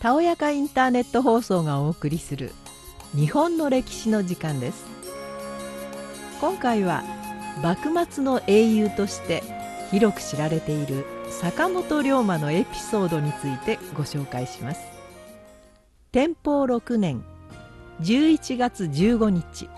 [0.00, 2.52] たおやかインターネット放送がお送りする
[3.14, 4.84] 日本の歴史の時間です。
[6.40, 7.02] 今回は
[7.62, 9.42] 幕末の英雄として
[9.90, 14.80] 広く知られている坂本龍馬のエピソードについてご紹介します。
[16.12, 17.24] 天保6年
[18.02, 19.70] 11月15日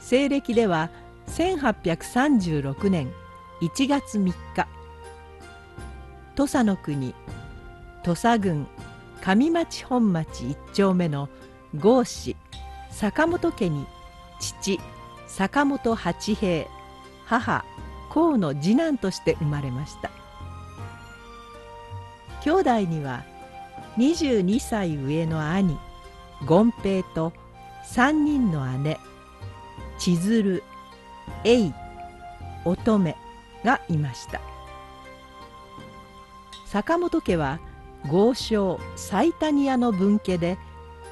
[0.00, 0.90] 西暦では
[1.28, 3.10] 1836年
[3.62, 4.68] 1月3日。
[6.34, 7.14] 土佐の国
[8.02, 8.66] 土佐郡
[9.24, 11.30] 上町本町一丁目の
[11.74, 12.36] 郷氏
[12.90, 13.86] 坂本家に
[14.38, 14.78] 父
[15.26, 16.66] 坂本八平
[17.24, 17.64] 母
[18.12, 20.10] 河の次男として生まれました。
[22.42, 23.24] 兄弟には
[23.96, 25.78] 22歳上の兄
[26.46, 27.32] 権平と
[27.94, 28.98] 3人の姉
[29.98, 30.62] 千鶴
[31.44, 31.72] 栄
[32.66, 33.16] 乙女
[33.64, 34.42] がいました。
[36.66, 37.58] 坂本家は
[38.08, 40.58] 豪商サイタニアの分家で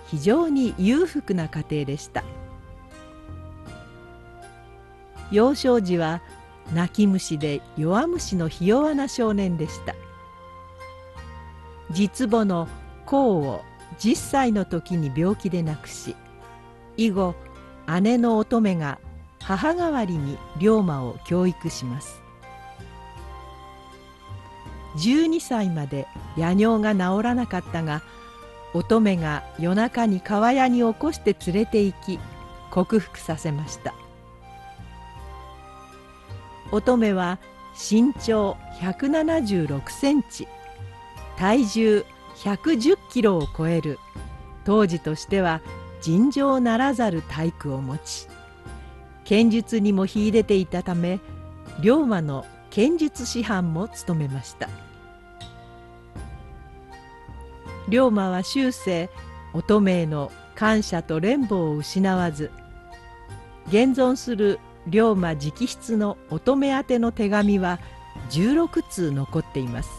[0.09, 2.23] 非常に裕福な家庭でした。
[5.31, 6.21] 幼少時は
[6.75, 9.95] 泣き虫で弱虫のひ弱な少年でした。
[11.91, 12.69] 実母の
[13.07, 13.63] 公を
[13.99, 16.17] 10歳の時に病気で亡くし
[16.97, 17.35] 以後
[18.01, 18.99] 姉の乙女が
[19.41, 22.22] 母代わりに龍馬を教育します。
[24.97, 28.03] 12歳まで夜尿が治らなかったが
[28.75, 32.19] 乙女が夜中に川屋に起こして連れて行き
[32.71, 33.95] 克服させました。
[36.73, 37.39] 乙女は
[37.75, 40.49] 身長176センチ
[41.37, 42.05] 体重
[42.37, 43.99] 110キロを超える
[44.65, 45.61] 当時としては
[46.01, 48.27] 尋常ならざる体育を持ち
[49.25, 51.21] 剣術にも秀でていたため
[51.81, 54.67] 龍馬の剣術師範も務めました。
[57.91, 59.11] 龍馬は終生
[59.53, 62.51] 乙女への感謝と連母を失わず
[63.69, 67.79] 現存する龍馬直筆の乙女宛ての手紙は
[68.31, 69.91] 16通残っています。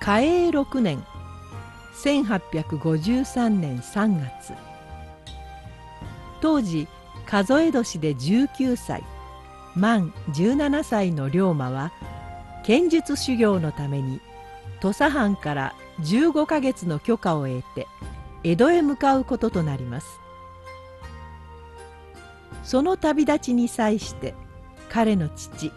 [0.00, 1.04] 嘉永6年
[1.94, 4.52] 1853年3月。
[6.40, 6.88] 当時
[7.28, 9.04] 数え年で19歳。
[9.76, 11.92] 満17歳の龍馬は
[12.64, 14.20] 剣術修行のために
[14.80, 17.86] 土佐藩から15ヶ月の許可を得て
[18.42, 20.08] 江戸へ向かうこととなります。
[22.64, 24.34] その旅立ちに際して
[24.88, 25.70] 彼の父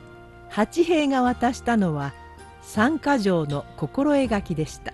[0.50, 2.14] 八平が渡したのは
[2.62, 4.94] 三箇条の心描きでした。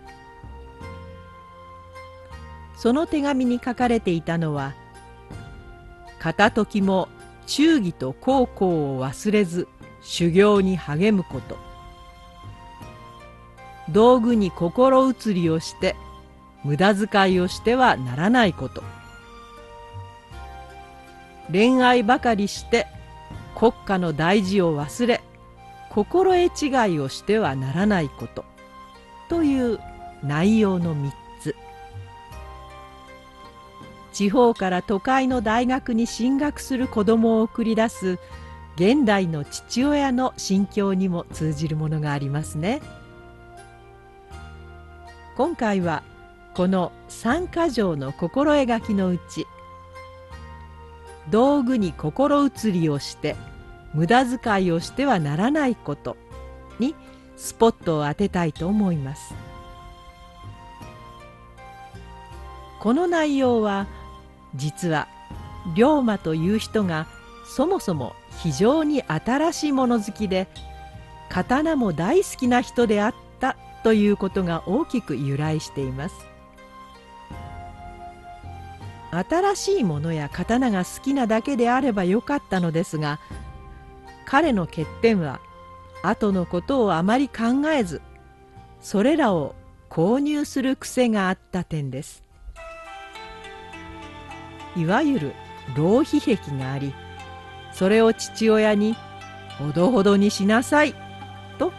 [2.75, 4.73] その手紙に書かれていたのは
[6.19, 7.09] 「片時も
[7.45, 9.67] 忠義と孝行を忘れず
[10.01, 11.57] 修行に励むこと」
[13.89, 15.95] 「道具に心移りをして
[16.63, 18.83] 無駄遣いをしてはならないこと」
[21.51, 22.87] 「恋愛ばかりして
[23.55, 25.21] 国家の大事を忘れ
[25.89, 28.43] 心得違いをしてはならないこと」
[29.29, 29.79] という
[30.23, 31.26] 内容の3つ。
[34.17, 38.17] 地方から都会の大学に進学する子供を送り出す
[38.75, 42.81] 現代の父親の心境にも通じるものがありますね。
[45.35, 46.01] 今回は
[46.55, 49.45] この三箇条の心描きのうち
[51.29, 53.35] 道具に心移りをして
[53.93, 56.17] 無駄遣いをしてはならないこと
[56.79, 56.95] に
[57.35, 59.35] スポットを当てたいと思います。
[62.79, 63.85] この内容は
[64.55, 65.07] 実は
[65.75, 67.07] 龍馬という人が
[67.45, 70.47] そもそも非常に新しいもの好きで
[71.29, 76.15] 刀も大好きな人であったということが大きく由来しています。
[79.11, 83.19] 新しいものや刀が好きなだけであればよかったのですが
[84.25, 85.39] 彼の欠点は
[86.03, 88.01] 後のことをあまり考えず
[88.81, 89.55] それらを
[89.89, 92.26] 購入する癖があった点です。
[94.77, 95.33] いわゆる
[95.75, 96.93] 浪費癖があり
[97.73, 98.95] それを父親に
[99.59, 100.93] 「ほどほどにしなさい」
[101.57, 101.73] と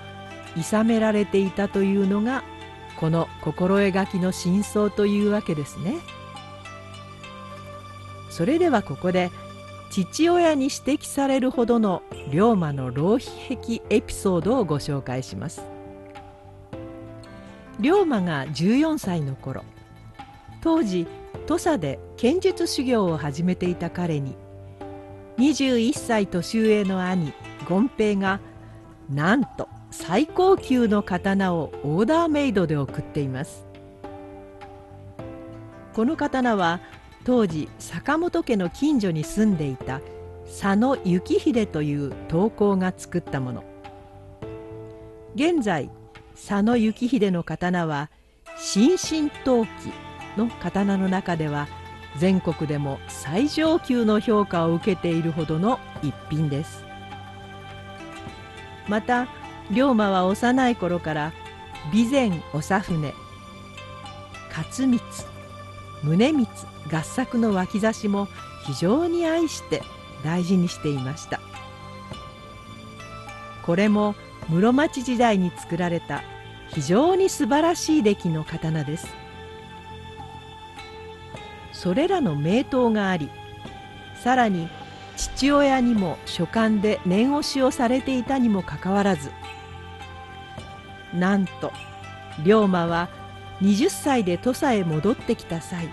[0.57, 2.43] 諌められていたというのが
[2.97, 5.99] この心描きの真相というわけですね。
[8.29, 9.31] それではここで
[9.91, 15.63] 父親に指摘されるほどの龍馬の浪費癖エピソードをご紹介します。
[17.81, 19.63] 龍馬が14歳の頃
[20.61, 21.07] 当時
[21.47, 24.37] 土佐で剣術修行を始めていた彼に
[25.39, 27.33] 21歳年上の兄
[27.67, 28.41] 権平が
[29.09, 33.67] なんと最高級の刀をオーダーメイドで送っています。
[35.95, 36.81] この刀は
[37.25, 40.01] 当時坂本家の近所に住んでいた
[40.45, 43.65] 佐野幸秀という刀工が作ったもの。
[45.35, 45.91] 現在
[46.35, 48.11] 佐野幸秀の刀は
[48.57, 49.69] 新進陶器。
[50.39, 51.69] の刀の中では
[52.17, 56.85] 全国でも最上級の評価を受けているほどの一品です。
[58.89, 59.29] また
[59.71, 61.33] 龍馬は幼い頃から
[61.91, 63.13] 備前長船
[64.49, 65.01] 勝光
[66.03, 66.47] 宗光
[66.91, 68.29] 合作の脇差しも
[68.65, 69.83] 非常に愛して
[70.25, 71.41] 大事にしていました。
[73.63, 74.15] これも
[74.49, 76.23] 室町時代に作られた
[76.69, 79.28] 非常に素晴らしい出来の刀です。
[81.79, 83.31] それらの名刀があり
[84.21, 84.69] さらに
[85.17, 89.31] 父親にも書簡で念押しをされていたにもかかわらず
[91.15, 91.71] なんと
[92.45, 93.09] 龍馬は
[93.63, 95.89] 20歳で土佐へ戻ってきた際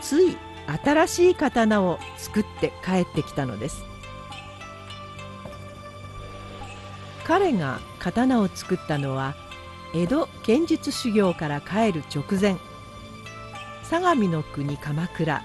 [0.00, 0.38] つい
[0.82, 3.84] 新しい刀を作って帰ってきたのです。
[7.24, 9.34] 彼が刀を作ったのは
[9.94, 12.71] 江戸剣術修行から帰る直前。
[13.92, 15.42] 相模の国鎌倉。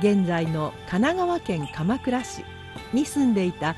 [0.00, 2.44] 現在の神奈川県鎌倉市。
[2.92, 3.76] に住んでいた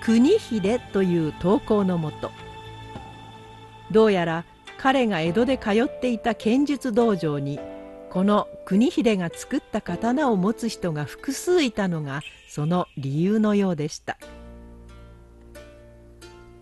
[0.00, 2.30] 国秀という投稿のもと。
[3.90, 4.44] どうやら
[4.78, 7.60] 彼が江戸で通っていた剣術道場に
[8.08, 14.16] この国秀が作った刀を持つ人が複数いたのがその理由のようでした。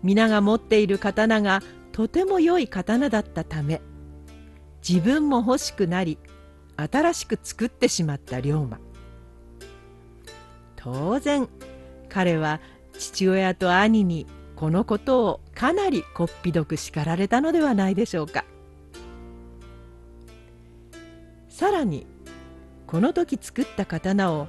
[0.03, 1.61] 皆が持っている刀が
[1.93, 3.81] とても良い刀だったため
[4.87, 6.19] 自分も欲しくなり
[6.77, 8.79] 新しく作ってしまった龍馬。
[10.75, 11.49] 当然
[12.07, 12.61] 彼は
[12.93, 18.45] 父親と兄にこのことをかなりこっぴどく叱られたのではないでしょうか。
[21.49, 22.05] さらに
[22.85, 24.47] この時作った刀を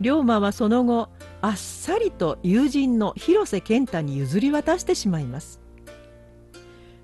[0.00, 1.08] 龍馬はその後
[1.40, 5.60] あっさりと友人の広瀬健太に譲り渡してしまいます。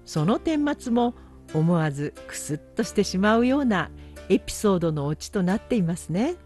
[0.05, 1.15] その顛末も
[1.55, 3.91] 思わずクスッとしてしまうような
[4.29, 6.37] エピソードのオチとなっていますね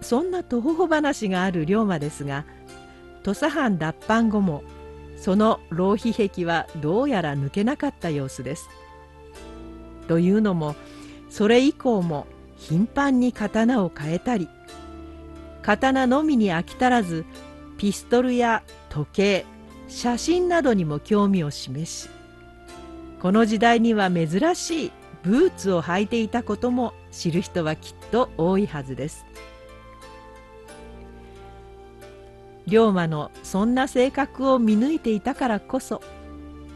[0.00, 2.44] そんな徒歩話がある龍馬ですが
[3.22, 4.62] 土佐藩脱藩後も
[5.16, 8.68] その浪費癖はどうやら抜けなかった様子です。
[10.06, 10.76] というのも
[11.30, 12.26] それ以降も
[12.56, 14.48] 頻繁に刀を変えたり
[15.62, 17.24] 刀のみに飽き足らず
[17.76, 19.46] ピストルや時計
[19.88, 22.08] 写真などにも興味を示し
[23.20, 24.92] この時代には珍しい
[25.22, 29.26] ブーツを履いていたことも知る人はきっと多いはずです。
[32.68, 36.02] 龍馬のそんな性格を見抜いていたからこそ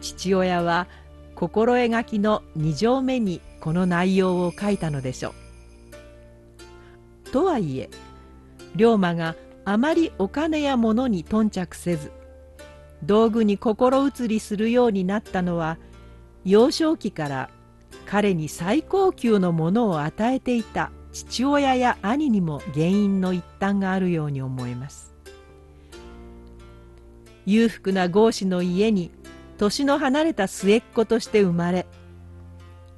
[0.00, 0.86] 父親は
[1.34, 5.34] 心描きの2条目にこの内容を書いたのでしょ
[7.26, 7.30] う。
[7.30, 7.90] とはいえ
[8.74, 12.10] 龍馬があまりお金や物に頓着せず
[13.04, 15.78] 道具に心移りするようになったのは
[16.44, 17.50] 幼少期から
[18.06, 25.10] 彼に最高級のものを与えていた父親や兄にも原因の一端があるように思えます。
[27.46, 29.10] 裕福な豪子の家に
[29.58, 31.86] 年の離れた末っ子として生まれ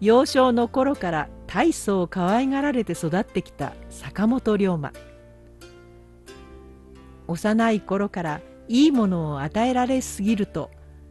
[0.00, 4.92] 幼少の頃から大層可愛がられて育ってきた坂本龍馬
[7.28, 10.70] 幼い頃からいいものを与えられすぎると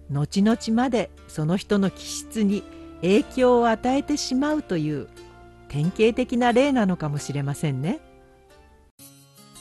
[0.09, 2.63] 後々までその人の気質に
[3.01, 5.07] 影響を与えてしまうという
[5.67, 7.99] 典型的な例なのかもしれませんね。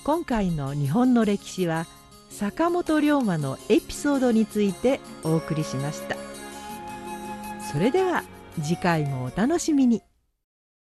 [0.02, 1.86] 今回の日本の歴史は
[2.30, 6.16] 坂本龍馬のエピソードについてお送りしました
[7.70, 8.24] それでは
[8.62, 10.02] 次回もお楽しみに